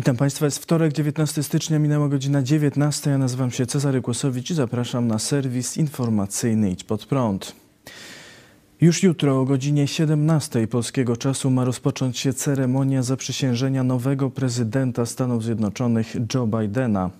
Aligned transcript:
Witam 0.00 0.16
Państwa. 0.16 0.44
Jest 0.44 0.58
wtorek, 0.58 0.92
19 0.92 1.42
stycznia, 1.42 1.78
minęła 1.78 2.08
godzina 2.08 2.42
19. 2.42 3.10
Ja 3.10 3.18
nazywam 3.18 3.50
się 3.50 3.66
Cezary 3.66 4.02
Kłosowicz 4.02 4.50
i 4.50 4.54
zapraszam 4.54 5.06
na 5.06 5.18
serwis 5.18 5.76
informacyjny 5.76 6.70
Idź 6.70 6.84
Pod 6.84 7.06
Prąd. 7.06 7.54
Już 8.80 9.02
jutro 9.02 9.40
o 9.40 9.44
godzinie 9.44 9.88
17 9.88 10.66
polskiego 10.66 11.16
czasu 11.16 11.50
ma 11.50 11.64
rozpocząć 11.64 12.18
się 12.18 12.32
ceremonia 12.32 13.02
zaprzysiężenia 13.02 13.84
nowego 13.84 14.30
prezydenta 14.30 15.06
Stanów 15.06 15.44
Zjednoczonych 15.44 16.16
Joe 16.34 16.46
Bidena. 16.46 17.10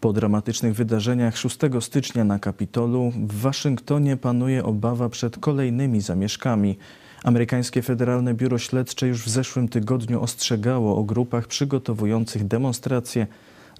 Po 0.00 0.12
dramatycznych 0.12 0.74
wydarzeniach 0.74 1.36
6 1.36 1.58
stycznia 1.80 2.24
na 2.24 2.38
Kapitolu 2.38 3.12
w 3.26 3.40
Waszyngtonie 3.40 4.16
panuje 4.16 4.64
obawa 4.64 5.08
przed 5.08 5.38
kolejnymi 5.38 6.00
zamieszkami. 6.00 6.78
Amerykańskie 7.24 7.82
Federalne 7.82 8.34
Biuro 8.34 8.58
Śledcze 8.58 9.06
już 9.06 9.22
w 9.22 9.28
zeszłym 9.28 9.68
tygodniu 9.68 10.22
ostrzegało 10.22 10.96
o 10.96 11.04
grupach 11.04 11.46
przygotowujących 11.46 12.46
demonstracje 12.46 13.26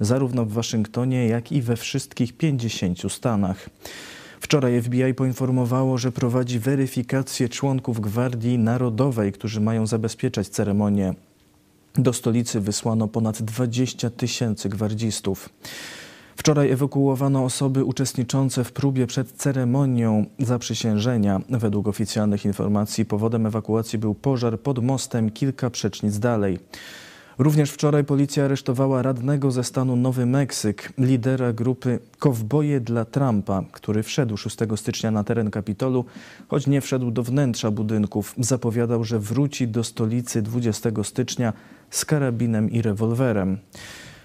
zarówno 0.01 0.45
w 0.45 0.53
Waszyngtonie, 0.53 1.27
jak 1.27 1.53
i 1.53 1.63
we 1.63 1.77
wszystkich 1.77 2.37
50 2.37 3.13
stanach. 3.13 3.71
Wczoraj 4.41 4.83
FBI 4.83 5.15
poinformowało, 5.15 5.99
że 5.99 6.13
prowadzi 6.13 6.59
weryfikację 6.59 7.49
członków 7.49 8.01
Gwardii 8.01 8.59
Narodowej, 8.59 9.33
którzy 9.33 9.61
mają 9.61 9.87
zabezpieczać 9.87 10.49
ceremonię. 10.49 11.15
Do 11.95 12.13
stolicy 12.13 12.61
wysłano 12.61 13.09
ponad 13.09 13.43
20 13.43 14.11
tysięcy 14.11 14.69
gwardzistów. 14.69 15.49
Wczoraj 16.37 16.71
ewakuowano 16.71 17.45
osoby 17.45 17.85
uczestniczące 17.85 18.65
w 18.65 18.73
próbie 18.73 19.07
przed 19.07 19.33
ceremonią 19.33 20.27
zaprzysiężenia. 20.39 21.41
Według 21.49 21.89
oficjalnych 21.89 22.45
informacji 22.45 23.05
powodem 23.05 23.47
ewakuacji 23.47 23.99
był 23.99 24.15
pożar 24.15 24.61
pod 24.61 24.85
mostem 24.85 25.31
kilka 25.31 25.71
przecznic 25.71 26.19
dalej. 26.19 26.59
Również 27.39 27.71
wczoraj 27.71 28.05
policja 28.05 28.45
aresztowała 28.45 29.03
radnego 29.03 29.51
ze 29.51 29.65
stanu 29.65 29.97
Nowy 29.97 30.27
Meksyk, 30.27 30.93
lidera 30.99 31.53
grupy 31.53 31.99
Kowboje 32.19 32.81
dla 32.81 33.05
Trumpa, 33.05 33.65
który 33.73 34.03
wszedł 34.03 34.37
6 34.37 34.57
stycznia 34.77 35.11
na 35.11 35.25
teren 35.25 35.51
Kapitolu, 35.51 36.05
choć 36.49 36.67
nie 36.67 36.81
wszedł 36.81 37.11
do 37.11 37.23
wnętrza 37.23 37.71
budynków. 37.71 38.35
Zapowiadał, 38.39 39.05
że 39.05 39.19
wróci 39.19 39.69
do 39.69 39.85
stolicy 39.85 40.43
20 40.43 40.91
stycznia 41.03 41.53
z 41.91 42.05
karabinem 42.05 42.71
i 42.71 42.83
rewolwerem. 42.83 43.59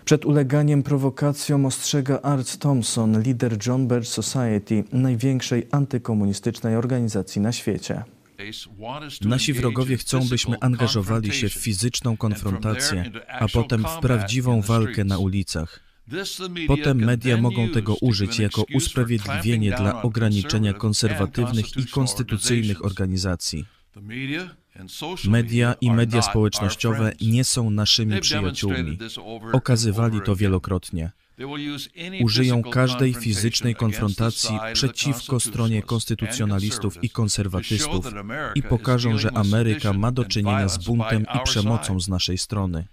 Przed 0.06 0.25
uleganiem 0.25 0.84
prowokacjom 0.84 1.66
ostrzega 1.66 2.22
Art 2.22 2.57
Thompson, 2.57 3.22
lider 3.22 3.57
John 3.67 3.88
Birch 3.88 4.07
Society, 4.07 4.84
największej 4.91 5.67
antykomunistycznej 5.72 6.75
organizacji 6.75 7.41
na 7.41 7.51
świecie. 7.51 8.03
Nasi 9.22 9.53
wrogowie 9.53 9.97
chcą, 9.97 10.28
byśmy 10.29 10.59
angażowali 10.59 11.34
się 11.34 11.50
w 11.50 11.53
fizyczną 11.53 12.17
konfrontację, 12.17 13.11
a 13.40 13.47
potem 13.47 13.85
w 13.97 14.00
prawdziwą 14.00 14.61
walkę 14.61 15.03
na 15.03 15.17
ulicach. 15.17 15.79
Potem 16.67 16.97
media 16.97 17.38
mogą 17.38 17.69
tego 17.69 17.95
użyć 18.01 18.40
jako 18.40 18.63
usprawiedliwienie 18.73 19.72
dla 19.72 20.01
ograniczenia 20.01 20.73
konserwatywnych 20.73 21.78
i 21.78 21.85
konstytucyjnych 21.88 22.85
organizacji. 22.85 23.66
Media 25.28 25.76
i 25.82 25.92
media 25.92 26.22
społecznościowe 26.22 27.12
nie 27.22 27.44
są 27.44 27.70
naszymi 27.70 28.20
przyjaciółmi. 28.20 28.98
Okazywali 29.54 30.22
to 30.22 30.36
wielokrotnie. 30.36 31.12
Użyją 32.24 32.64
każdej 32.64 33.14
fizycznej 33.14 33.76
konfrontacji 33.76 34.59
przeciwko 34.74 35.40
stronie 35.40 35.82
konstytucjonalistów 35.84 37.04
i 37.04 37.09
konserwatystów 37.09 38.06
i 38.56 38.64
pokażą, 38.64 39.18
że 39.18 39.38
Ameryka 39.38 39.94
ma 39.94 40.12
do 40.12 40.26
czynienia 40.26 40.70
z 40.70 40.78
buntem 40.78 41.26
i 41.36 41.44
przemocą 41.44 42.00
z 42.00 42.08
naszej 42.08 42.38
strony. 42.38 42.86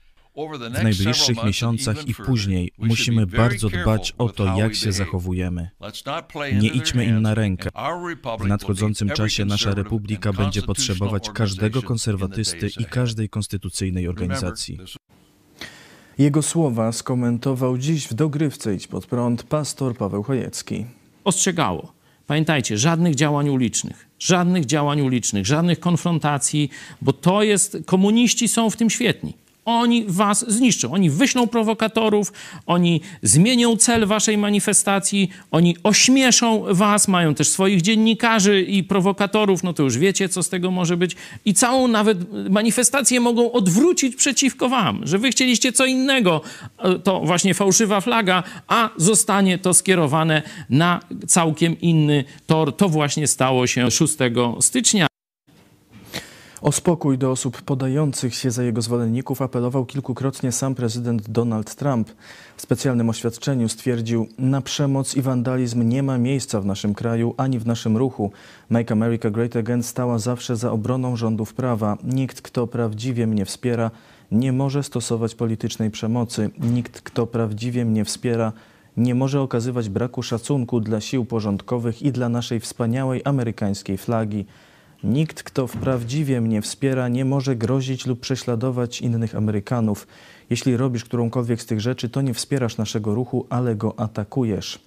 W 0.47 0.83
najbliższych 0.83 1.45
miesiącach 1.45 2.09
i 2.09 2.15
później 2.15 2.73
musimy 2.79 3.27
bardzo 3.27 3.69
dbać 3.69 4.15
o 4.19 4.29
to, 4.29 4.59
jak 4.59 4.75
się 4.75 4.93
zachowujemy. 4.93 5.71
Nie 6.61 6.69
idźmy 6.69 7.05
im 7.05 7.23
na 7.23 7.35
rękę. 7.35 7.71
W 8.41 8.47
nadchodzącym 8.47 9.09
czasie 9.09 9.45
nasza 9.45 9.75
republika 9.75 10.33
będzie 10.33 10.63
potrzebować 10.63 11.31
każdego 11.31 11.83
konserwatysty 11.83 12.71
i 12.79 12.85
każdej 12.85 13.29
konstytucyjnej 13.29 14.09
organizacji. 14.09 14.79
Jego 16.19 16.43
słowa 16.43 16.93
skomentował 16.93 17.79
dziś 17.79 18.09
w 18.09 18.15
dogrywce 18.15 18.75
Idź 18.75 18.87
pod 18.87 19.07
prąd 19.07 19.43
pastor 19.43 19.97
Paweł 19.97 20.23
Chojecki. 20.23 20.87
Ostrzegało. 21.25 21.93
Pamiętajcie, 22.27 22.79
żadnych 22.79 23.15
działań 23.15 23.49
ulicznych, 23.49 24.09
żadnych 24.19 24.67
działań 24.67 25.01
ulicznych, 25.01 25.47
żadnych 25.47 25.81
konfrontacji, 25.81 26.71
bo 27.03 27.13
to 27.13 27.43
jest, 27.43 27.79
komuniści 27.87 28.49
są 28.49 28.71
w 28.71 28.77
tym 28.77 28.91
świetni 28.91 29.48
oni 29.69 30.05
was 30.09 30.45
zniszczą. 30.49 30.93
Oni 30.93 31.11
wyślą 31.11 31.47
prowokatorów, 31.47 32.33
oni 32.67 33.01
zmienią 33.23 33.77
cel 33.77 34.07
waszej 34.07 34.39
manifestacji, 34.39 35.31
oni 35.51 35.77
ośmieszą 35.83 36.65
was, 36.71 37.09
mają 37.09 37.35
też 37.35 37.49
swoich 37.49 37.83
dziennikarzy 37.83 38.63
i 38.63 38.85
prowokatorów, 38.85 39.63
no 39.63 39.73
to 39.73 39.83
już 39.83 39.99
wiecie, 39.99 40.29
co 40.29 40.43
z 40.43 40.49
tego 40.49 40.71
może 40.71 40.97
być. 40.97 41.17
I 41.45 41.55
całą 41.55 41.89
nawet 41.89 42.19
manifestację 42.51 43.21
mogą 43.21 43.53
odwrócić 43.53 44.17
przeciwko 44.17 44.69
wam, 44.69 45.01
że 45.07 45.19
wy 45.19 45.31
chcieliście 45.31 45.73
co 45.73 45.87
innego, 45.87 46.41
to 47.05 47.21
właśnie 47.21 47.55
fałszywa 47.55 48.01
flaga, 48.01 48.43
a 48.69 48.91
zostanie 48.97 49.59
to 49.59 49.75
skierowane 49.75 50.43
na 50.71 51.01
całkiem 51.27 51.81
inny 51.81 52.25
tor. 52.47 52.77
To 52.77 52.89
właśnie 52.89 53.27
stało 53.27 53.67
się 53.67 53.91
6 53.91 54.15
stycznia. 54.61 55.08
O 56.63 56.73
spokój 56.73 57.19
do 57.19 57.31
osób 57.31 57.63
podających 57.63 58.35
się 58.35 58.51
za 58.51 58.63
jego 58.63 58.83
zwolenników 58.83 59.43
apelował 59.43 59.87
kilkukrotnie 59.87 60.53
sam 60.53 60.75
prezydent 60.75 61.31
Donald 61.31 61.75
Trump. 61.75 62.11
W 62.57 62.63
specjalnym 62.63 63.11
oświadczeniu 63.11 63.69
stwierdził, 63.69 64.29
na 64.39 64.61
przemoc 64.61 65.17
i 65.17 65.23
wandalizm 65.23 65.89
nie 65.89 66.03
ma 66.03 66.19
miejsca 66.19 66.61
w 66.61 66.67
naszym 66.67 66.95
kraju 66.95 67.35
ani 67.37 67.59
w 67.59 67.67
naszym 67.67 67.97
ruchu. 67.97 68.33
Make 68.71 68.93
America 68.93 69.31
Great 69.31 69.57
Again 69.57 69.83
stała 69.83 70.19
zawsze 70.19 70.57
za 70.57 70.73
obroną 70.73 71.17
rządów 71.17 71.55
prawa. 71.55 71.99
Nikt, 72.05 72.43
kto 72.43 72.67
prawdziwie 72.67 73.27
mnie 73.27 73.45
wspiera, 73.45 73.91
nie 74.33 74.53
może 74.53 74.83
stosować 74.83 75.35
politycznej 75.35 75.91
przemocy. 75.91 76.51
Nikt, 76.59 77.01
kto 77.01 77.27
prawdziwie 77.27 77.85
mnie 77.85 78.05
wspiera, 78.05 78.53
nie 78.97 79.15
może 79.15 79.41
okazywać 79.41 79.89
braku 79.89 80.23
szacunku 80.23 80.81
dla 80.81 81.01
sił 81.01 81.25
porządkowych 81.25 82.03
i 82.03 82.13
dla 82.13 82.29
naszej 82.29 82.61
wspaniałej 82.61 83.23
amerykańskiej 83.25 83.99
flagi. 83.99 84.47
Nikt, 85.05 85.43
kto 85.43 85.67
wprawdziwie 85.67 86.41
mnie 86.41 86.63
wspiera, 86.63 87.09
nie 87.09 87.25
może 87.25 87.57
grozić 87.57 88.07
lub 88.07 88.21
prześladować 88.21 89.01
innych 89.01 89.35
Amerykanów. 89.35 90.07
Jeśli 90.51 90.77
robisz 90.77 91.05
którąkolwiek 91.05 91.63
z 91.63 91.67
tych 91.67 91.81
rzeczy, 91.81 92.09
to 92.09 92.23
nie 92.23 92.35
wspierasz 92.35 92.77
naszego 92.77 93.15
ruchu, 93.15 93.47
ale 93.51 93.77
go 93.77 94.01
atakujesz. 94.01 94.81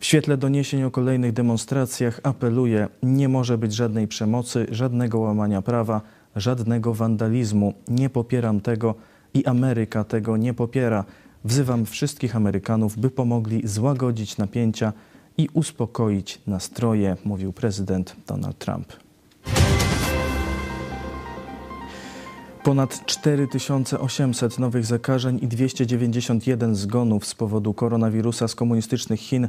W 0.00 0.04
świetle 0.04 0.36
doniesień 0.36 0.82
o 0.82 0.90
kolejnych 0.90 1.32
demonstracjach 1.32 2.20
apeluję: 2.22 2.88
nie 3.02 3.28
może 3.28 3.58
być 3.58 3.74
żadnej 3.74 4.08
przemocy, 4.08 4.66
żadnego 4.70 5.18
łamania 5.18 5.62
prawa, 5.62 6.00
żadnego 6.36 6.94
wandalizmu. 6.94 7.74
Nie 7.88 8.10
popieram 8.10 8.60
tego 8.60 8.94
i 9.34 9.46
Ameryka 9.46 10.04
tego 10.04 10.36
nie 10.36 10.54
popiera. 10.54 11.04
Wzywam 11.44 11.86
wszystkich 11.86 12.36
Amerykanów, 12.36 12.98
by 12.98 13.10
pomogli 13.10 13.68
złagodzić 13.68 14.36
napięcia 14.36 14.92
i 15.38 15.48
uspokoić 15.52 16.40
nastroje, 16.46 17.16
mówił 17.24 17.52
prezydent 17.52 18.16
Donald 18.26 18.58
Trump. 18.58 19.07
Ponad 22.64 23.06
4800 23.06 24.58
nowych 24.58 24.86
zakażeń 24.86 25.38
i 25.42 25.48
291 25.48 26.74
zgonów 26.74 27.26
z 27.26 27.34
powodu 27.34 27.74
koronawirusa 27.74 28.48
z 28.48 28.54
komunistycznych 28.54 29.20
Chin 29.20 29.48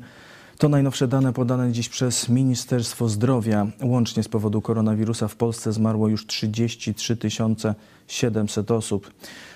to 0.59 0.69
najnowsze 0.69 1.07
dane 1.07 1.33
podane 1.33 1.71
dziś 1.71 1.89
przez 1.89 2.29
Ministerstwo 2.29 3.09
Zdrowia. 3.09 3.67
Łącznie 3.83 4.23
z 4.23 4.27
powodu 4.27 4.61
koronawirusa 4.61 5.27
w 5.27 5.35
Polsce 5.35 5.73
zmarło 5.73 6.07
już 6.07 6.25
33 6.25 7.17
700 8.07 8.71
osób. 8.71 9.11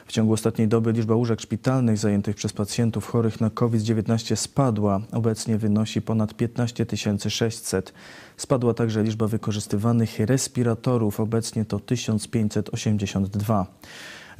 W 0.05 0.11
ciągu 0.11 0.33
ostatniej 0.33 0.67
doby 0.67 0.91
liczba 0.91 1.15
łóżek 1.15 1.41
szpitalnych 1.41 1.97
zajętych 1.97 2.35
przez 2.35 2.53
pacjentów 2.53 3.07
chorych 3.07 3.41
na 3.41 3.49
COVID-19 3.49 4.35
spadła. 4.35 5.01
Obecnie 5.11 5.57
wynosi 5.57 6.01
ponad 6.01 6.33
15 6.33 6.85
600. 7.29 7.93
Spadła 8.37 8.73
także 8.73 9.03
liczba 9.03 9.27
wykorzystywanych 9.27 10.19
respiratorów. 10.19 11.19
Obecnie 11.19 11.65
to 11.65 11.79
1582. 11.79 13.65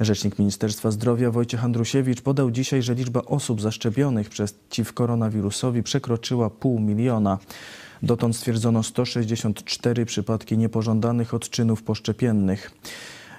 Rzecznik 0.00 0.38
Ministerstwa 0.38 0.90
Zdrowia 0.90 1.30
Wojciech 1.30 1.64
Andrusiewicz 1.64 2.20
podał 2.20 2.50
dzisiaj, 2.50 2.82
że 2.82 2.94
liczba 2.94 3.22
osób 3.22 3.60
zaszczepionych 3.60 4.28
przeciw 4.28 4.92
koronawirusowi 4.92 5.82
przekroczyła 5.82 6.50
pół 6.50 6.80
miliona. 6.80 7.38
Dotąd 8.02 8.36
stwierdzono 8.36 8.82
164 8.82 10.06
przypadki 10.06 10.58
niepożądanych 10.58 11.34
odczynów 11.34 11.82
poszczepiennych. 11.82 12.70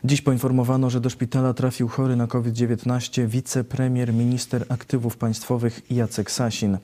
Dziś 0.04 0.22
poinformowano, 0.22 0.90
że 0.90 1.02
do 1.02 1.10
szpitala 1.10 1.54
trafił 1.54 1.88
chory 1.88 2.16
na 2.16 2.28
COVID-19 2.28 3.28
wicepremier 3.28 4.14
minister 4.14 4.66
aktywów 4.70 5.18
państwowych 5.18 5.92
Jacek 5.92 6.32
Sasin. 6.32 6.78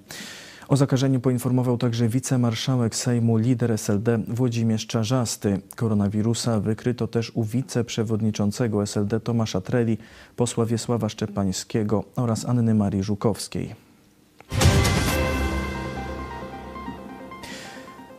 O 0.72 0.76
zakażeniu 0.78 1.20
poinformował 1.20 1.78
także 1.78 2.08
wicemarszałek 2.08 2.96
Sejmu, 2.96 3.38
lider 3.38 3.72
SLD 3.72 4.20
Włodzimierz 4.28 4.88
Czarzasty. 4.88 5.62
Koronawirusa 5.76 6.60
wykryto 6.60 7.08
też 7.08 7.32
u 7.36 7.44
wiceprzewodniczącego 7.44 8.84
SLD 8.84 9.20
Tomasza 9.20 9.62
Treli, 9.62 9.98
posła 10.36 10.66
Wiesława 10.66 11.10
Szczepańskiego 11.10 12.04
oraz 12.16 12.46
Anny 12.46 12.74
Marii 12.74 13.04
Żukowskiej. 13.04 13.76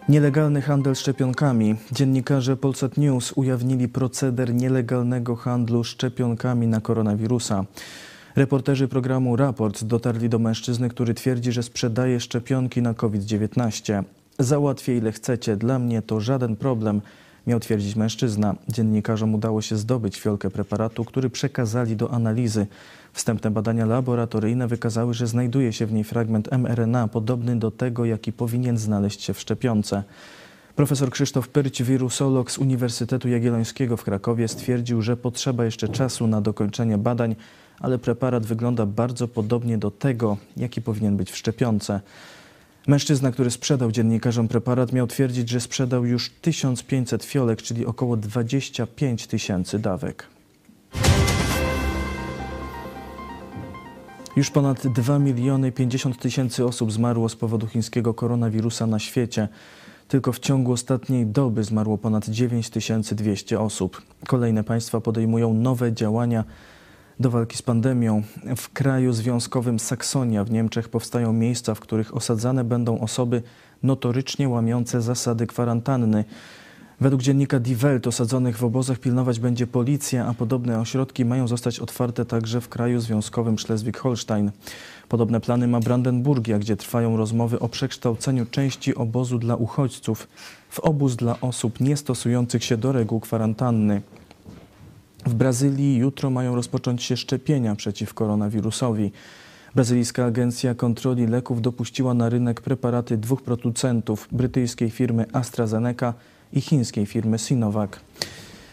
Nielegalny 0.08 0.62
handel 0.62 0.94
szczepionkami. 0.94 1.76
Dziennikarze 1.92 2.56
Polsat 2.56 2.96
News 2.96 3.32
ujawnili 3.32 3.88
proceder 3.88 4.54
nielegalnego 4.54 5.36
handlu 5.36 5.84
szczepionkami 5.84 6.66
na 6.66 6.80
koronawirusa. 6.80 7.64
Reporterzy 8.36 8.88
programu 8.88 9.36
Raport 9.36 9.84
dotarli 9.84 10.28
do 10.28 10.38
mężczyzny, 10.38 10.88
który 10.88 11.14
twierdzi, 11.14 11.52
że 11.52 11.62
sprzedaje 11.62 12.20
szczepionki 12.20 12.82
na 12.82 12.94
COVID-19. 12.94 14.02
Załatwię 14.38 14.96
ile 14.96 15.12
chcecie, 15.12 15.56
dla 15.56 15.78
mnie 15.78 16.02
to 16.02 16.20
żaden 16.20 16.56
problem, 16.56 17.00
miał 17.46 17.60
twierdzić 17.60 17.96
mężczyzna. 17.96 18.54
Dziennikarzom 18.68 19.34
udało 19.34 19.62
się 19.62 19.76
zdobyć 19.76 20.20
fiolkę 20.20 20.50
preparatu, 20.50 21.04
który 21.04 21.30
przekazali 21.30 21.96
do 21.96 22.10
analizy. 22.10 22.66
Wstępne 23.12 23.50
badania 23.50 23.86
laboratoryjne 23.86 24.68
wykazały, 24.68 25.14
że 25.14 25.26
znajduje 25.26 25.72
się 25.72 25.86
w 25.86 25.92
niej 25.92 26.04
fragment 26.04 26.52
mRNA 26.52 27.08
podobny 27.08 27.58
do 27.58 27.70
tego, 27.70 28.04
jaki 28.04 28.32
powinien 28.32 28.78
znaleźć 28.78 29.22
się 29.22 29.34
w 29.34 29.40
szczepionce. 29.40 30.02
Profesor 30.76 31.10
Krzysztof 31.10 31.48
Pyrć, 31.48 31.82
wirusolog 31.82 32.50
z 32.50 32.58
Uniwersytetu 32.58 33.28
Jagiellońskiego 33.28 33.96
w 33.96 34.04
Krakowie, 34.04 34.48
stwierdził, 34.48 35.02
że 35.02 35.16
potrzeba 35.16 35.64
jeszcze 35.64 35.88
czasu 35.88 36.26
na 36.26 36.40
dokończenie 36.40 36.98
badań, 36.98 37.36
ale 37.82 37.98
preparat 37.98 38.46
wygląda 38.46 38.86
bardzo 38.86 39.28
podobnie 39.28 39.78
do 39.78 39.90
tego, 39.90 40.36
jaki 40.56 40.82
powinien 40.82 41.16
być 41.16 41.30
w 41.30 41.36
szczepionce. 41.36 42.00
Mężczyzna, 42.86 43.30
który 43.30 43.50
sprzedał 43.50 43.92
dziennikarzom 43.92 44.48
preparat, 44.48 44.92
miał 44.92 45.06
twierdzić, 45.06 45.48
że 45.48 45.60
sprzedał 45.60 46.04
już 46.04 46.30
1500 46.30 47.24
fiolek, 47.24 47.62
czyli 47.62 47.86
około 47.86 48.16
25 48.16 49.26
tysięcy 49.26 49.78
dawek. 49.78 50.26
Już 54.36 54.50
ponad 54.50 54.86
2 54.86 55.18
miliony 55.18 55.72
50 55.72 56.18
tysięcy 56.18 56.64
osób 56.64 56.92
zmarło 56.92 57.28
z 57.28 57.36
powodu 57.36 57.66
chińskiego 57.66 58.14
koronawirusa 58.14 58.86
na 58.86 58.98
świecie. 58.98 59.48
Tylko 60.08 60.32
w 60.32 60.38
ciągu 60.38 60.72
ostatniej 60.72 61.26
doby 61.26 61.64
zmarło 61.64 61.98
ponad 61.98 62.28
9200 62.28 63.60
osób. 63.60 64.02
Kolejne 64.26 64.64
państwa 64.64 65.00
podejmują 65.00 65.54
nowe 65.54 65.92
działania 65.92 66.44
do 67.20 67.30
walki 67.30 67.56
z 67.56 67.62
pandemią. 67.62 68.22
W 68.56 68.72
kraju 68.72 69.12
związkowym 69.12 69.78
Saksonia 69.78 70.44
w 70.44 70.50
Niemczech 70.50 70.88
powstają 70.88 71.32
miejsca, 71.32 71.74
w 71.74 71.80
których 71.80 72.16
osadzane 72.16 72.64
będą 72.64 73.00
osoby 73.00 73.42
notorycznie 73.82 74.48
łamiące 74.48 75.02
zasady 75.02 75.46
kwarantanny. 75.46 76.24
Według 77.00 77.22
dziennika 77.22 77.60
Die 77.60 77.76
Welt 77.76 78.06
osadzonych 78.06 78.58
w 78.58 78.64
obozach 78.64 78.98
pilnować 78.98 79.40
będzie 79.40 79.66
policja, 79.66 80.26
a 80.26 80.34
podobne 80.34 80.80
ośrodki 80.80 81.24
mają 81.24 81.48
zostać 81.48 81.80
otwarte 81.80 82.24
także 82.24 82.60
w 82.60 82.68
kraju 82.68 83.00
związkowym 83.00 83.56
Schleswig-Holstein. 83.56 84.50
Podobne 85.08 85.40
plany 85.40 85.68
ma 85.68 85.80
Brandenburgia, 85.80 86.58
gdzie 86.58 86.76
trwają 86.76 87.16
rozmowy 87.16 87.60
o 87.60 87.68
przekształceniu 87.68 88.46
części 88.46 88.94
obozu 88.94 89.38
dla 89.38 89.56
uchodźców 89.56 90.28
w 90.70 90.80
obóz 90.80 91.16
dla 91.16 91.40
osób 91.40 91.80
niestosujących 91.80 92.64
się 92.64 92.76
do 92.76 92.92
reguł 92.92 93.20
kwarantanny. 93.20 94.02
W 95.26 95.34
Brazylii 95.34 95.96
jutro 95.96 96.30
mają 96.30 96.54
rozpocząć 96.54 97.02
się 97.02 97.16
szczepienia 97.16 97.76
przeciw 97.76 98.14
koronawirusowi. 98.14 99.12
Brazylijska 99.74 100.24
Agencja 100.24 100.74
Kontroli 100.74 101.26
Leków 101.26 101.62
dopuściła 101.62 102.14
na 102.14 102.28
rynek 102.28 102.60
preparaty 102.60 103.16
dwóch 103.18 103.42
producentów, 103.42 104.28
brytyjskiej 104.32 104.90
firmy 104.90 105.26
AstraZeneca 105.32 106.14
i 106.52 106.60
chińskiej 106.60 107.06
firmy 107.06 107.38
Sinovac. 107.38 107.90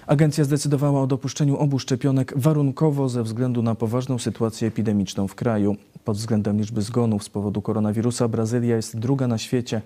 Agencja 0.08 0.44
zdecydowała 0.44 1.02
o 1.02 1.08
dopuszczeniu 1.08 1.58
obu 1.58 1.80
szczepionek 1.80 2.34
warunkowo 2.36 3.10
ze 3.10 3.24
względu 3.24 3.62
na 3.62 3.76
poważną 3.76 4.20
sytuację 4.20 4.68
epidemiczną 4.68 5.28
w 5.28 5.36
kraju. 5.36 5.76
Pod 6.06 6.18
względem 6.18 6.58
liczby 6.58 6.82
zgonów 6.82 7.24
z 7.24 7.30
powodu 7.30 7.62
koronawirusa 7.62 8.28
Brazylia 8.28 8.76
jest 8.76 9.00
druga 9.00 9.28
na 9.28 9.38
świecie 9.38 9.82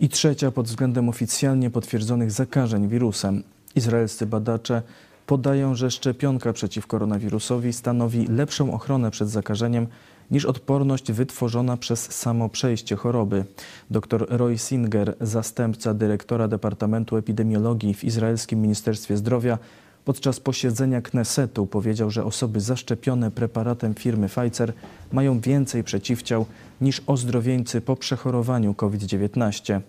i 0.00 0.08
trzecia 0.08 0.50
pod 0.50 0.66
względem 0.66 1.08
oficjalnie 1.08 1.70
potwierdzonych 1.70 2.30
zakażeń 2.30 2.88
wirusem. 2.88 3.42
Izraelscy 3.74 4.26
badacze 4.26 4.82
podają, 5.26 5.74
że 5.74 5.90
szczepionka 5.90 6.52
przeciw 6.52 6.86
koronawirusowi 6.86 7.72
stanowi 7.72 8.26
lepszą 8.26 8.72
ochronę 8.72 9.10
przed 9.10 9.28
zakażeniem 9.28 9.86
niż 10.30 10.44
odporność 10.44 11.12
wytworzona 11.12 11.76
przez 11.76 12.12
samo 12.12 12.48
przejście 12.48 12.96
choroby. 12.96 13.44
Dr 13.90 14.26
Roy 14.28 14.58
Singer, 14.58 15.16
zastępca 15.20 15.94
dyrektora 15.94 16.48
Departamentu 16.48 17.16
Epidemiologii 17.16 17.94
w 17.94 18.04
Izraelskim 18.04 18.62
Ministerstwie 18.62 19.16
Zdrowia, 19.16 19.58
podczas 20.04 20.40
posiedzenia 20.40 21.02
Knesetu 21.02 21.66
powiedział, 21.66 22.10
że 22.10 22.24
osoby 22.24 22.60
zaszczepione 22.60 23.30
preparatem 23.30 23.94
firmy 23.94 24.28
Pfizer 24.28 24.72
mają 25.12 25.40
więcej 25.40 25.84
przeciwciał 25.84 26.46
niż 26.80 27.02
ozdrowieńcy 27.06 27.80
po 27.80 27.96
przechorowaniu 27.96 28.74
COVID-19. 28.74 29.80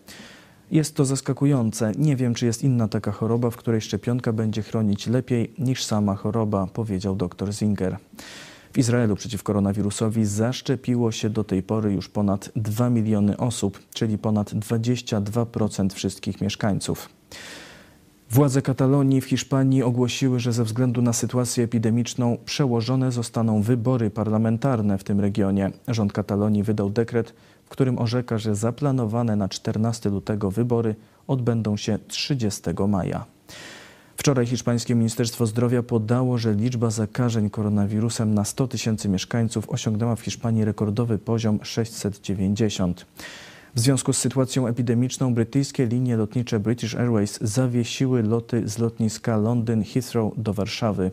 Jest 0.71 0.95
to 0.95 1.06
zaskakujące. 1.06 1.92
Nie 1.97 2.16
wiem, 2.16 2.33
czy 2.33 2.45
jest 2.45 2.64
inna 2.64 2.88
taka 2.88 3.12
choroba, 3.12 3.50
w 3.50 3.57
której 3.57 3.81
szczepionka 3.81 4.33
będzie 4.33 4.62
chronić 4.62 5.07
lepiej 5.07 5.54
niż 5.59 5.83
sama 5.83 6.16
choroba, 6.16 6.68
powiedział 6.74 7.16
dr 7.16 7.54
Zinger. 7.54 7.97
W 8.74 8.78
Izraelu 8.78 9.16
przeciw 9.16 9.44
koronawirusowi 9.44 10.26
zaszczepiło 10.26 11.12
się 11.12 11.30
do 11.30 11.44
tej 11.44 11.64
pory 11.64 11.94
już 11.94 12.09
ponad 12.09 12.50
2 12.56 12.90
miliony 12.90 13.38
osób, 13.38 13.80
czyli 13.94 14.18
ponad 14.18 14.54
22% 14.54 15.94
wszystkich 15.94 16.42
mieszkańców. 16.42 17.09
Władze 18.31 18.62
Katalonii 18.62 19.21
w 19.21 19.26
Hiszpanii 19.26 19.83
ogłosiły, 19.83 20.40
że 20.40 20.54
ze 20.54 20.64
względu 20.64 21.02
na 21.02 21.14
sytuację 21.14 21.64
epidemiczną 21.64 22.38
przełożone 22.45 23.12
zostaną 23.12 23.62
wybory 23.62 24.09
parlamentarne 24.09 24.97
w 24.97 25.04
tym 25.04 25.19
regionie. 25.19 25.71
Rząd 25.88 26.14
Katalonii 26.14 26.64
wydał 26.64 26.90
dekret, 26.90 27.33
w 27.68 27.69
którym 27.69 28.00
orzeka, 28.00 28.38
że 28.38 28.56
zaplanowane 28.56 29.36
na 29.36 29.50
14 29.50 30.09
lutego 30.09 30.52
wybory 30.52 30.95
odbędą 31.28 31.78
się 31.78 32.00
30 32.07 32.62
maja. 32.88 33.26
Wczoraj 34.18 34.45
hiszpańskie 34.45 34.95
Ministerstwo 34.95 35.45
Zdrowia 35.45 35.83
podało, 35.83 36.38
że 36.38 36.54
liczba 36.54 36.90
zakażeń 36.90 37.50
koronawirusem 37.50 38.33
na 38.33 38.45
100 38.45 38.68
tysięcy 38.68 39.09
mieszkańców 39.09 39.69
osiągnęła 39.69 40.16
w 40.16 40.21
Hiszpanii 40.21 40.66
rekordowy 40.66 41.18
poziom 41.18 41.59
690. 41.64 43.06
W 43.76 43.80
związku 43.80 44.14
z 44.14 44.18
sytuacją 44.18 44.68
epidemiczną 44.68 45.33
brytyjskie 45.33 45.86
linie 45.86 46.18
lotnicze 46.18 46.59
British 46.59 46.95
Airways 46.95 47.40
zawiesiły 47.42 48.24
loty 48.24 48.69
z 48.69 48.78
lotniska 48.78 49.38
Londyn 49.38 49.83
Heathrow 49.83 50.33
do 50.38 50.54
Warszawy. 50.54 51.12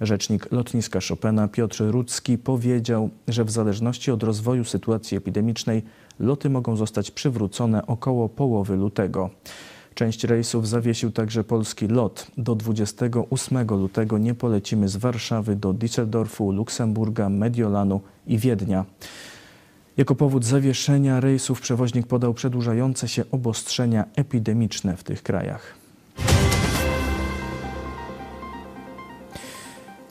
Rzecznik 0.00 0.52
lotniska 0.52 0.98
Chopina 1.08 1.48
Piotr 1.48 1.84
Rudzki 1.84 2.38
powiedział, 2.38 3.10
że 3.28 3.44
w 3.44 3.50
zależności 3.50 4.10
od 4.10 4.22
rozwoju 4.22 4.64
sytuacji 4.64 5.16
epidemicznej 5.16 5.82
loty 6.20 6.50
mogą 6.50 6.76
zostać 6.76 7.10
przywrócone 7.10 7.86
około 7.86 8.28
połowy 8.28 8.76
lutego. 8.76 9.30
Część 9.94 10.24
rejsów 10.24 10.68
zawiesił 10.68 11.10
także 11.10 11.44
polski 11.44 11.88
lot. 11.88 12.26
Do 12.38 12.54
28 12.54 13.66
lutego 13.68 14.18
nie 14.18 14.34
polecimy 14.34 14.88
z 14.88 14.96
Warszawy 14.96 15.56
do 15.56 15.72
Düsseldorfu, 15.72 16.54
Luksemburga, 16.54 17.28
Mediolanu 17.28 18.00
i 18.26 18.38
Wiednia. 18.38 18.84
Jako 19.96 20.14
powód 20.14 20.44
zawieszenia 20.44 21.20
rejsów 21.20 21.60
przewoźnik 21.60 22.06
podał 22.06 22.34
przedłużające 22.34 23.08
się 23.08 23.24
obostrzenia 23.30 24.04
epidemiczne 24.16 24.96
w 24.96 25.04
tych 25.04 25.22
krajach. 25.22 25.85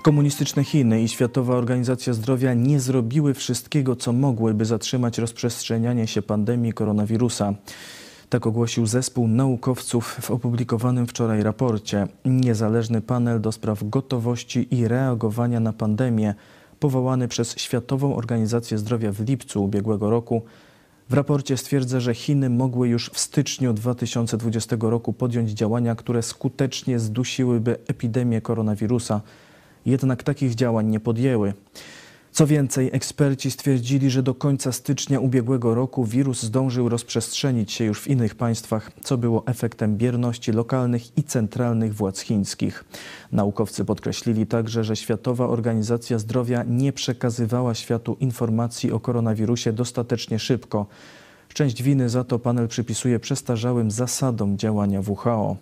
Komunistyczne 0.05 0.63
Chiny 0.63 1.01
i 1.01 1.07
Światowa 1.07 1.55
Organizacja 1.55 2.13
Zdrowia 2.13 2.53
nie 2.53 2.79
zrobiły 2.79 3.33
wszystkiego, 3.33 3.95
co 3.95 4.13
mogły, 4.13 4.53
by 4.53 4.65
zatrzymać 4.65 5.17
rozprzestrzenianie 5.17 6.07
się 6.07 6.21
pandemii 6.21 6.73
koronawirusa. 6.73 7.53
Tak 8.29 8.47
ogłosił 8.47 8.85
zespół 8.85 9.27
naukowców 9.27 10.17
w 10.21 10.31
opublikowanym 10.31 11.07
wczoraj 11.07 11.43
raporcie. 11.43 12.07
Niezależny 12.25 13.01
panel 13.01 13.41
do 13.41 13.51
spraw 13.51 13.89
gotowości 13.89 14.67
i 14.75 14.87
reagowania 14.87 15.59
na 15.59 15.73
pandemię, 15.73 16.35
powołany 16.79 17.27
przez 17.27 17.55
Światową 17.57 18.15
Organizację 18.15 18.77
Zdrowia 18.77 19.11
w 19.11 19.19
lipcu 19.19 19.63
ubiegłego 19.63 20.09
roku, 20.09 20.41
w 21.09 21.13
raporcie 21.13 21.57
stwierdza, 21.57 21.99
że 21.99 22.13
Chiny 22.13 22.49
mogły 22.49 22.87
już 22.87 23.09
w 23.09 23.19
styczniu 23.19 23.73
2020 23.73 24.75
roku 24.79 25.13
podjąć 25.13 25.51
działania, 25.51 25.95
które 25.95 26.21
skutecznie 26.21 26.99
zdusiłyby 26.99 27.77
epidemię 27.87 28.41
koronawirusa 28.41 29.21
jednak 29.85 30.23
takich 30.23 30.55
działań 30.55 30.87
nie 30.87 30.99
podjęły. 30.99 31.53
Co 32.35 32.47
więcej, 32.47 32.89
eksperci 32.93 33.51
stwierdzili, 33.51 34.09
że 34.09 34.23
do 34.23 34.33
końca 34.33 34.71
stycznia 34.71 35.19
ubiegłego 35.19 35.75
roku 35.75 36.05
wirus 36.05 36.43
zdążył 36.43 36.89
rozprzestrzenić 36.89 37.71
się 37.71 37.83
już 37.83 38.01
w 38.01 38.07
innych 38.07 38.35
państwach, 38.35 38.91
co 39.03 39.17
było 39.17 39.43
efektem 39.47 39.97
bierności 39.97 40.51
lokalnych 40.51 41.17
i 41.17 41.23
centralnych 41.23 41.95
władz 41.95 42.19
chińskich. 42.19 42.83
Naukowcy 43.31 43.85
podkreślili 43.85 44.47
także, 44.47 44.83
że 44.83 44.95
Światowa 44.95 45.47
Organizacja 45.47 46.19
Zdrowia 46.19 46.63
nie 46.67 46.93
przekazywała 46.93 47.75
światu 47.75 48.17
informacji 48.19 48.91
o 48.91 48.99
koronawirusie 48.99 49.73
dostatecznie 49.73 50.39
szybko. 50.39 50.85
Część 51.53 51.83
winy 51.83 52.09
za 52.09 52.23
to 52.23 52.39
panel 52.39 52.67
przypisuje 52.67 53.19
przestarzałym 53.19 53.91
zasadom 53.91 54.57
działania 54.57 55.01
WHO. 55.01 55.57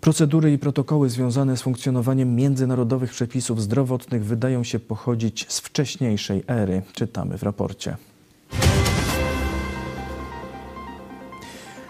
Procedury 0.00 0.52
i 0.52 0.58
protokoły 0.58 1.10
związane 1.10 1.56
z 1.56 1.62
funkcjonowaniem 1.62 2.34
międzynarodowych 2.34 3.10
przepisów 3.10 3.62
zdrowotnych 3.62 4.24
wydają 4.24 4.64
się 4.64 4.78
pochodzić 4.78 5.46
z 5.48 5.60
wcześniejszej 5.60 6.42
ery, 6.46 6.82
czytamy 6.92 7.38
w 7.38 7.42
raporcie. 7.42 7.96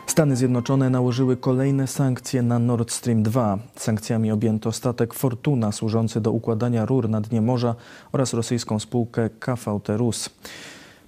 Stany 0.06 0.36
Zjednoczone 0.36 0.90
nałożyły 0.90 1.36
kolejne 1.36 1.86
sankcje 1.86 2.42
na 2.42 2.58
Nord 2.58 2.92
Stream 2.92 3.22
2. 3.22 3.58
Sankcjami 3.76 4.30
objęto 4.30 4.72
statek 4.72 5.14
Fortuna 5.14 5.72
służący 5.72 6.20
do 6.20 6.32
układania 6.32 6.86
rur 6.86 7.08
na 7.08 7.20
dnie 7.20 7.40
morza 7.40 7.74
oraz 8.12 8.34
rosyjską 8.34 8.78
spółkę 8.78 9.30
KVT 9.38 9.88
Rus. 9.96 10.30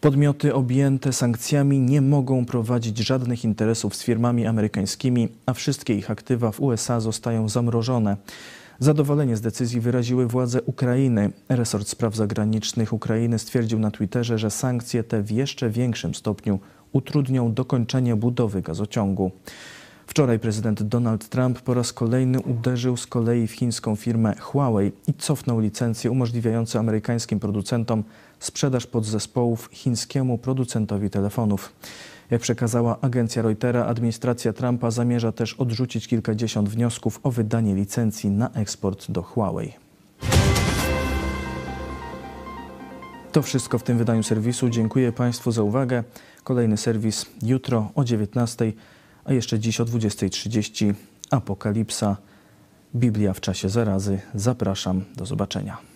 Podmioty 0.03 0.55
objęte 0.55 1.13
sankcjami 1.13 1.81
nie 1.81 2.01
mogą 2.01 2.45
prowadzić 2.45 2.99
żadnych 2.99 3.45
interesów 3.45 3.97
z 3.97 4.03
firmami 4.03 4.47
amerykańskimi, 4.47 5.29
a 5.47 5.53
wszystkie 5.53 5.95
ich 5.95 6.11
aktywa 6.11 6.53
w 6.53 6.61
USA 6.61 7.01
zostają 7.01 7.49
zamrożone. 7.49 8.17
Zadowolenie 8.79 9.37
z 9.37 9.41
decyzji 9.41 9.81
wyraziły 9.81 10.27
władze 10.27 10.63
Ukrainy. 10.63 11.31
Resort 11.49 11.89
Spraw 11.89 12.17
Zagranicznych 12.17 12.93
Ukrainy 12.93 13.39
stwierdził 13.39 13.79
na 13.79 13.91
Twitterze, 13.91 14.39
że 14.39 14.51
sankcje 14.51 15.05
te 15.05 15.23
w 15.23 15.31
jeszcze 15.31 15.71
większym 15.71 16.15
stopniu 16.15 16.59
utrudnią 16.93 17.55
dokończenie 17.55 18.17
budowy 18.17 18.63
gazociągu. 18.63 19.31
Wczoraj 20.13 20.39
prezydent 20.39 20.83
Donald 20.83 21.29
Trump 21.29 21.61
po 21.61 21.75
raz 21.75 21.93
kolejny 21.93 22.41
uderzył 22.41 22.97
z 22.97 23.07
kolei 23.07 23.47
w 23.47 23.53
chińską 23.53 23.97
firmę 23.97 24.35
Huawei 24.41 24.93
i 25.07 25.15
cofnął 25.15 25.61
licencje 25.61 26.11
umożliwiające 26.11 26.79
amerykańskim 26.79 27.41
producentom 27.41 28.05
sprzedaż 28.41 28.87
podzespołów 28.87 29.69
chińskiemu 29.73 30.39
producentowi 30.39 31.11
telefonów. 31.11 31.73
Jak 32.31 32.41
przekazała 32.41 33.01
agencja 33.01 33.43
Reutera, 33.43 33.87
administracja 33.87 34.53
Trumpa 34.53 34.91
zamierza 34.91 35.33
też 35.33 35.55
odrzucić 35.55 36.09
kilkadziesiąt 36.09 36.69
wniosków 36.69 37.21
o 37.23 37.31
wydanie 37.31 37.75
licencji 37.75 38.31
na 38.31 38.51
eksport 38.51 39.11
do 39.11 39.23
Huawei. 39.23 39.73
To 43.33 43.43
wszystko 43.43 43.79
w 43.79 43.83
tym 43.83 43.99
wydaniu 43.99 44.23
serwisu. 44.23 44.69
Dziękuję 44.69 45.13
Państwu 45.13 45.53
za 45.53 45.63
uwagę. 45.63 46.05
Kolejny 46.45 46.77
serwis 46.77 47.27
jutro 47.43 47.91
o 47.95 48.05
19, 48.05 48.73
a 49.25 49.33
jeszcze 49.33 49.59
dziś 49.59 49.81
o 49.81 49.85
20.30. 49.85 50.95
Apokalipsa. 51.31 52.17
Biblia 52.95 53.33
w 53.33 53.41
czasie 53.41 53.69
zarazy. 53.69 54.21
Zapraszam. 54.35 55.05
Do 55.17 55.27
zobaczenia. 55.27 55.92